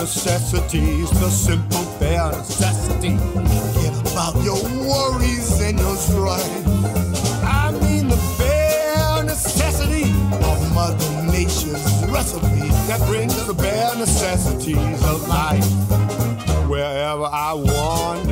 [0.00, 3.18] necessities, the simple bare necessity.
[3.18, 4.56] Forget about your
[4.88, 6.66] worries and your strife.
[7.44, 10.04] I mean the bare necessity
[10.48, 15.68] of Mother Nature's recipe that brings the bare necessities of life.
[16.66, 18.29] Wherever I wander,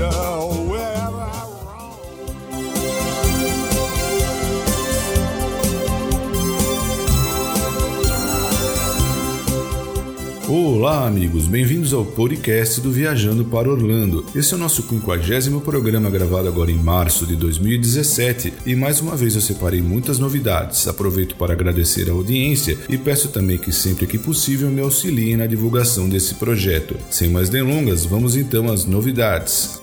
[10.49, 14.25] Olá, amigos, bem-vindos ao podcast do Viajando para Orlando.
[14.35, 19.15] Esse é o nosso 50 programa gravado agora em março de 2017 e mais uma
[19.15, 20.89] vez eu separei muitas novidades.
[20.89, 25.47] Aproveito para agradecer a audiência e peço também que sempre que possível me auxiliem na
[25.47, 26.97] divulgação desse projeto.
[27.11, 29.78] Sem mais delongas, vamos então às novidades.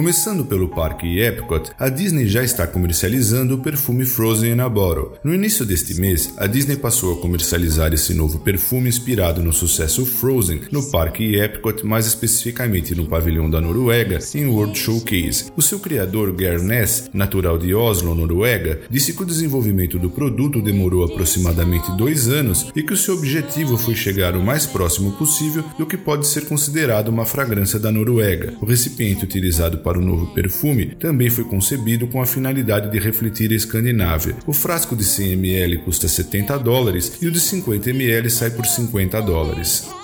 [0.00, 5.12] Começando pelo parque Epcot, a Disney já está comercializando o perfume Frozen in a Bottle.
[5.22, 10.06] No início deste mês, a Disney passou a comercializar esse novo perfume inspirado no sucesso
[10.06, 15.52] Frozen no parque Epcot, mais especificamente no pavilhão da Noruega, em World Showcase.
[15.54, 20.62] O seu criador, Geir Ness, natural de Oslo, Noruega, disse que o desenvolvimento do produto
[20.62, 25.62] demorou aproximadamente dois anos e que o seu objetivo foi chegar o mais próximo possível
[25.78, 28.54] do que pode ser considerado uma fragrância da Noruega.
[28.62, 33.50] O recipiente utilizado para o novo perfume também foi concebido com a finalidade de refletir
[33.52, 34.36] a Escandinávia.
[34.46, 38.66] O frasco de 100 ml custa 70 dólares e o de 50 ml sai por
[38.66, 39.99] 50 dólares.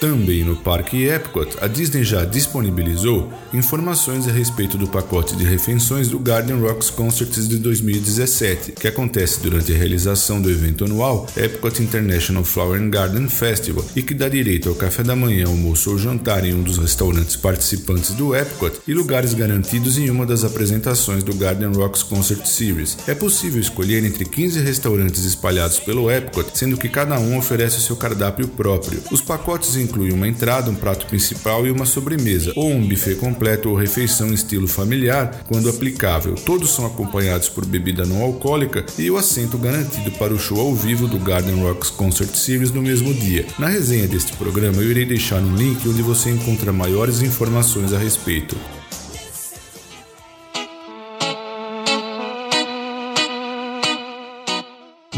[0.00, 6.06] Também no Parque Epcot, a Disney já disponibilizou informações a respeito do pacote de refeições
[6.06, 11.82] do Garden Rocks Concerts de 2017, que acontece durante a realização do evento anual Epcot
[11.82, 15.98] International Flower and Garden Festival e que dá direito ao café da manhã, almoço ou
[15.98, 21.24] jantar em um dos restaurantes participantes do Epcot e lugares garantidos em uma das apresentações
[21.24, 22.96] do Garden Rocks Concert Series.
[23.08, 27.82] É possível escolher entre 15 restaurantes espalhados pelo Epcot, sendo que cada um oferece o
[27.82, 29.02] seu cardápio próprio.
[29.10, 33.70] Os pacotes incluem uma entrada, um prato principal e uma sobremesa, ou um buffet completo
[33.70, 36.34] ou refeição em estilo familiar, quando aplicável.
[36.34, 40.74] Todos são acompanhados por bebida não alcoólica e o assento garantido para o show ao
[40.74, 43.46] vivo do Garden Rocks Concert Series no mesmo dia.
[43.58, 47.98] Na resenha deste programa eu irei deixar um link onde você encontra maiores informações a
[47.98, 48.56] respeito.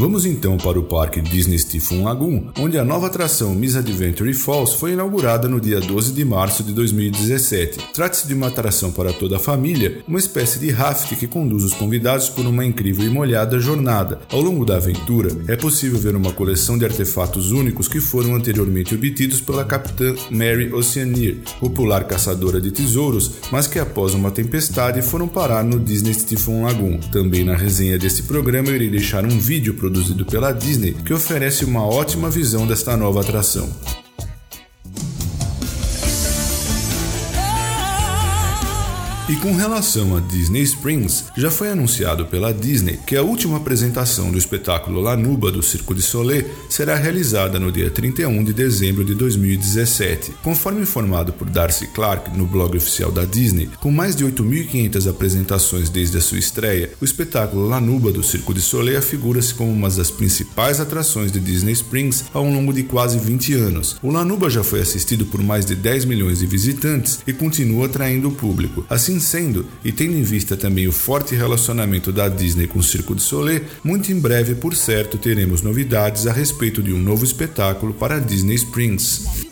[0.01, 4.75] Vamos então para o parque Disney Typhoon Lagoon, onde a nova atração Miss Adventure Falls
[4.75, 7.93] foi inaugurada no dia 12 de março de 2017.
[7.93, 11.75] Trata-se de uma atração para toda a família, uma espécie de raft que conduz os
[11.75, 14.23] convidados por uma incrível e molhada jornada.
[14.31, 18.95] Ao longo da aventura, é possível ver uma coleção de artefatos únicos que foram anteriormente
[18.95, 25.29] obtidos pela capitã Mary Oceaneer, popular caçadora de tesouros, mas que após uma tempestade foram
[25.29, 26.99] parar no Disney Typhoon Lagoon.
[27.13, 31.65] Também na resenha deste programa eu irei deixar um vídeo produzido pela Disney que oferece
[31.65, 33.69] uma ótima visão desta nova atração.
[39.31, 44.29] E com relação a Disney Springs, já foi anunciado pela Disney que a última apresentação
[44.29, 49.15] do espetáculo Lanuba do Circo de Soleil será realizada no dia 31 de dezembro de
[49.15, 50.33] 2017.
[50.43, 55.89] Conforme informado por Darcy Clark no blog oficial da Disney, com mais de 8.500 apresentações
[55.89, 60.11] desde a sua estreia, o espetáculo Lanuba do Circo de Soleil afigura-se como uma das
[60.11, 63.97] principais atrações de Disney Springs ao longo de quase 20 anos.
[64.03, 68.27] O Lanuba já foi assistido por mais de 10 milhões de visitantes e continua atraindo
[68.27, 68.85] o público.
[68.91, 73.15] Assim sendo, e tendo em vista também o forte relacionamento da Disney com o Circo
[73.15, 77.93] de Soleil, muito em breve, por certo, teremos novidades a respeito de um novo espetáculo
[77.95, 79.49] para a Disney Springs.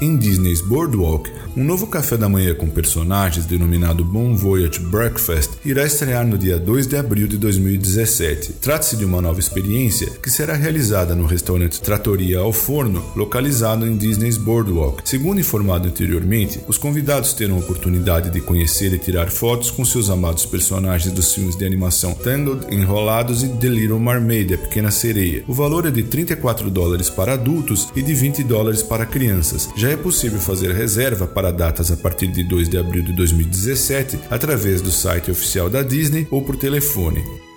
[0.00, 5.84] Em Disney's Boardwalk, um novo café da manhã com personagens denominado Bon Voyage Breakfast irá
[5.84, 8.54] estrear no dia 2 de abril de 2017.
[8.60, 13.96] Trata-se de uma nova experiência que será realizada no restaurante Trattoria ao Forno, localizado em
[13.96, 15.02] Disney's Boardwalk.
[15.08, 20.08] Segundo informado anteriormente, os convidados terão a oportunidade de conhecer e tirar fotos com seus
[20.10, 25.44] amados personagens dos filmes de animação Tangled, Enrolados e The Little Mermaid, a Pequena Sereia.
[25.48, 29.68] O valor é de 34 dólares para adultos e de 20 dólares para crianças.
[29.76, 34.18] Já é possível fazer reserva para datas a partir de 2 de abril de 2017
[34.30, 37.49] através do site oficial da Disney ou por telefone.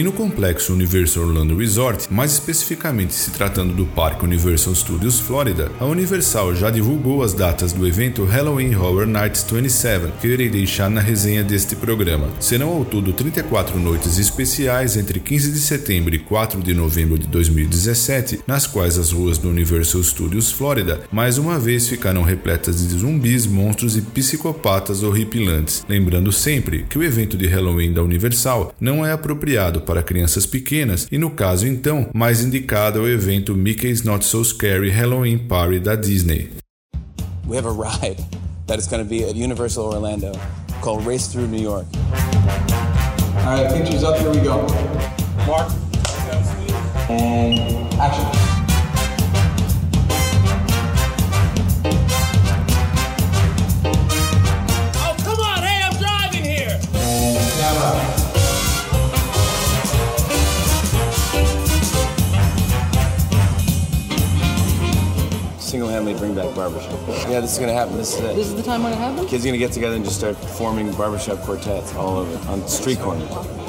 [0.00, 5.70] E no complexo Universal Orlando Resort, mais especificamente se tratando do Parque Universal Studios Florida,
[5.78, 10.48] a Universal já divulgou as datas do evento Halloween Horror Nights 27, que eu irei
[10.48, 12.30] deixar na resenha deste programa.
[12.40, 17.26] Serão ao todo 34 noites especiais entre 15 de setembro e 4 de novembro de
[17.26, 22.96] 2017, nas quais as ruas do Universal Studios Florida mais uma vez ficarão repletas de
[22.96, 25.84] zumbis, monstros e psicopatas horripilantes.
[25.86, 31.08] Lembrando sempre que o evento de Halloween da Universal não é apropriado para crianças pequenas
[31.10, 35.80] e, no caso então, mais indicado é o evento Mickey's Not So Scary Halloween Party
[35.80, 36.48] da Disney.
[37.48, 38.24] We have a ride
[38.68, 40.30] that is going to be at Universal Orlando
[40.80, 41.86] called Race Through New York.
[43.38, 44.64] All right, pictures up, here we go.
[45.48, 45.72] Mark.
[47.08, 48.59] And action.
[66.00, 67.28] Single-handedly bring back barbershop.
[67.28, 67.96] Yeah, this is going to happen.
[67.98, 68.34] This is it.
[68.34, 69.28] This is the time when it happens?
[69.28, 72.66] Kids are going to get together and just start forming barbershop quartets all over on
[72.66, 73.28] street corners.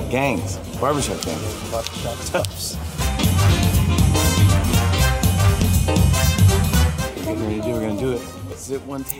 [0.09, 0.55] Gangs.
[0.79, 1.71] Barbershop gangs.
[1.71, 2.77] Barbershop toughs.
[7.17, 8.40] We're going to do, we're going to do it.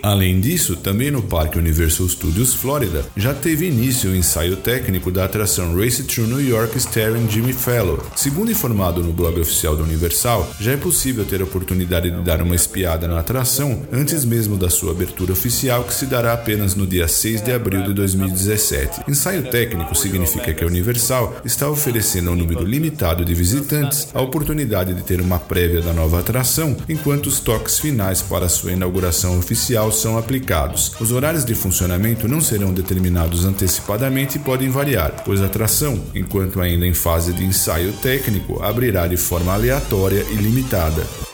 [0.01, 5.25] Além disso, também no Parque Universal Studios Florida já teve início o ensaio técnico da
[5.25, 7.97] atração Race Through New York starring Jimmy Fallon.
[8.15, 12.41] Segundo informado no blog oficial da Universal, já é possível ter a oportunidade de dar
[12.41, 16.87] uma espiada na atração antes mesmo da sua abertura oficial, que se dará apenas no
[16.87, 19.01] dia 6 de abril de 2017.
[19.07, 24.21] Ensaio técnico significa que a Universal está oferecendo a um número limitado de visitantes a
[24.21, 29.20] oportunidade de ter uma prévia da nova atração, enquanto os toques finais para sua inauguração
[29.37, 30.93] oficial são aplicados.
[30.99, 36.59] Os horários de funcionamento não serão determinados antecipadamente e podem variar, pois a atração, enquanto
[36.59, 41.30] ainda em fase de ensaio técnico, abrirá de forma aleatória e limitada.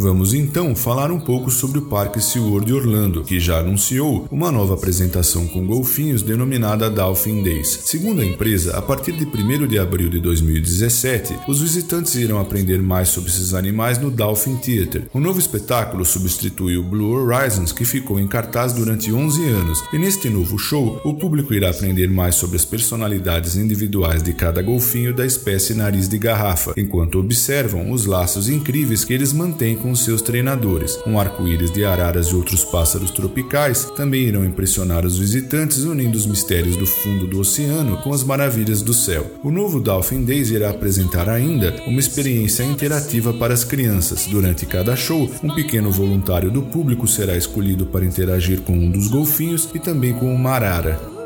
[0.00, 4.74] Vamos então falar um pouco sobre o Parque SeaWorld Orlando, que já anunciou uma nova
[4.74, 7.80] apresentação com golfinhos denominada Dolphin Days.
[7.82, 12.80] Segundo a empresa, a partir de 1 de abril de 2017, os visitantes irão aprender
[12.80, 15.08] mais sobre esses animais no Dolphin Theater.
[15.12, 19.98] O novo espetáculo substitui o Blue Horizons, que ficou em cartaz durante 11 anos, e
[19.98, 25.12] neste novo show, o público irá aprender mais sobre as personalidades individuais de cada golfinho
[25.12, 30.04] da espécie nariz de garrafa, enquanto observam os laços incríveis que eles mantêm com os
[30.04, 30.98] seus treinadores.
[31.06, 36.26] Um arco-íris de araras e outros pássaros tropicais também irão impressionar os visitantes, unindo os
[36.26, 39.26] mistérios do fundo do oceano com as maravilhas do céu.
[39.42, 44.26] O novo Dolphin Days irá apresentar ainda uma experiência interativa para as crianças.
[44.26, 49.08] Durante cada show, um pequeno voluntário do público será escolhido para interagir com um dos
[49.08, 51.17] golfinhos e também com uma arara.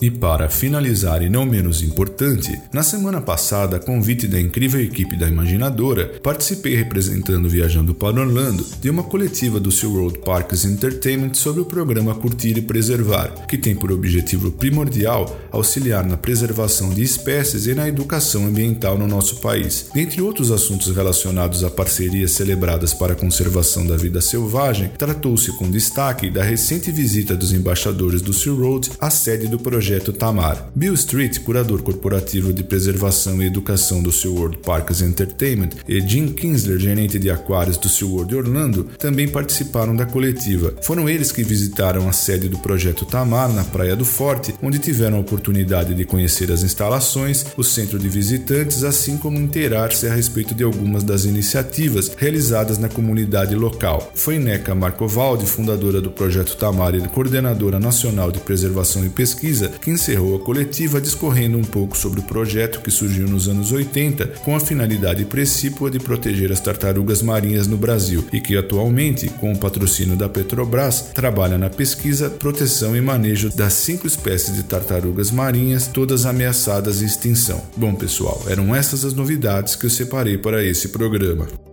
[0.00, 5.16] E para finalizar e não menos importante, na semana passada, a convite da incrível equipe
[5.16, 11.62] da Imaginadora, participei representando Viajando para Orlando de uma coletiva do SeaWorld Parks Entertainment sobre
[11.62, 17.66] o programa Curtir e Preservar, que tem por objetivo primordial auxiliar na preservação de espécies
[17.66, 19.90] e na educação ambiental no nosso país.
[19.92, 25.68] Dentre outros assuntos relacionados a parcerias celebradas para a conservação da vida selvagem, tratou-se com
[25.68, 30.70] destaque da recente visita dos embaixadores do SeaWorld à sede do projeto projeto Tamar.
[30.74, 36.78] Bill Street, curador corporativo de preservação e educação do SeaWorld Parks Entertainment, e Jim Kinsler,
[36.78, 40.74] gerente de aquários do SeaWorld Orlando, também participaram da coletiva.
[40.82, 45.16] Foram eles que visitaram a sede do projeto Tamar, na Praia do Forte, onde tiveram
[45.16, 50.54] a oportunidade de conhecer as instalações, o centro de visitantes, assim como inteirar-se a respeito
[50.54, 54.12] de algumas das iniciativas realizadas na comunidade local.
[54.14, 59.90] Foi Neca Marcovaldi, fundadora do projeto Tamar e coordenadora nacional de preservação e pesquisa, que
[59.90, 64.54] encerrou a coletiva discorrendo um pouco sobre o projeto que surgiu nos anos 80 com
[64.54, 69.58] a finalidade precípua de proteger as tartarugas marinhas no Brasil e que atualmente, com o
[69.58, 75.86] patrocínio da Petrobras, trabalha na pesquisa, proteção e manejo das cinco espécies de tartarugas marinhas,
[75.86, 77.62] todas ameaçadas de extinção.
[77.76, 81.67] Bom, pessoal, eram essas as novidades que eu separei para esse programa.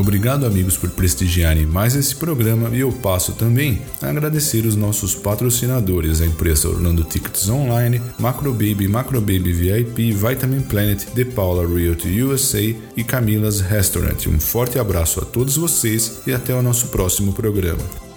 [0.00, 5.14] Obrigado, amigos, por prestigiarem mais esse programa e eu passo também a agradecer os nossos
[5.14, 12.74] patrocinadores, a empresa Orlando Tickets Online, Macrobaby, Macrobaby VIP, Vitamin Planet, The Paula Realty USA
[12.96, 14.26] e Camilas Restaurant.
[14.26, 18.09] Um forte abraço a todos vocês e até o nosso próximo programa.